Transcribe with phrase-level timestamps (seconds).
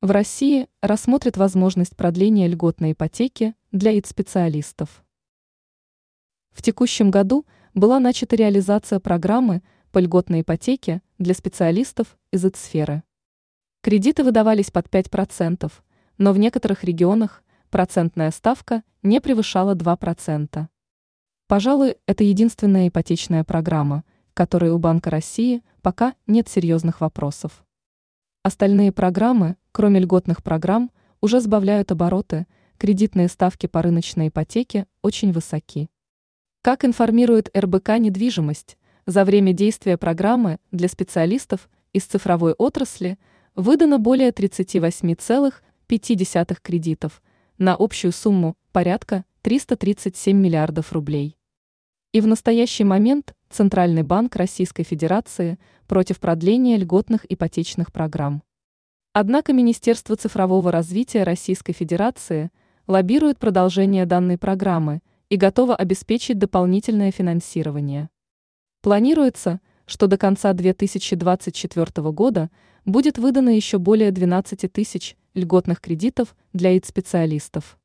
[0.00, 5.04] В России рассмотрят возможность продления льготной ипотеки для ИТ-специалистов.
[6.52, 13.02] В текущем году была начата реализация программы по льготной ипотеке для специалистов из ИТ-сферы.
[13.82, 15.72] Кредиты выдавались под 5%,
[16.16, 20.68] но в некоторых регионах процентная ставка не превышала 2%.
[21.48, 24.04] Пожалуй, это единственная ипотечная программа,
[24.34, 27.64] которой у Банка России пока нет серьезных вопросов.
[28.44, 30.90] Остальные программы, кроме льготных программ,
[31.20, 35.88] уже сбавляют обороты, кредитные ставки по рыночной ипотеке очень высоки.
[36.62, 43.20] Как информирует РБК «Недвижимость», за время действия программы для специалистов из цифровой отрасли
[43.54, 47.22] выдано более 38,5 кредитов
[47.56, 51.38] на общую сумму порядка 337 миллиардов рублей.
[52.10, 55.56] И в настоящий момент Центральный банк Российской Федерации
[55.86, 58.42] против продления льготных ипотечных программ.
[59.20, 62.52] Однако Министерство цифрового развития Российской Федерации
[62.86, 68.10] лоббирует продолжение данной программы и готово обеспечить дополнительное финансирование.
[68.80, 72.48] Планируется, что до конца 2024 года
[72.84, 77.76] будет выдано еще более 12 тысяч льготных кредитов для ИТ-специалистов.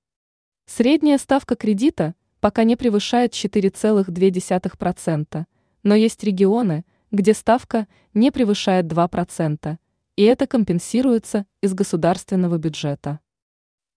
[0.68, 5.46] Средняя ставка кредита пока не превышает 4,2%,
[5.82, 9.78] но есть регионы, где ставка не превышает 2%,
[10.16, 13.20] и это компенсируется из государственного бюджета.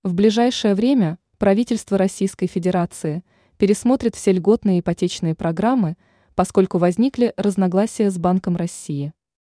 [0.02, 3.22] В ближайшее время правительство Российской Федерации
[3.58, 5.96] пересмотрит все льготные ипотечные программы,
[6.34, 9.12] поскольку возникли разногласия с Банком России.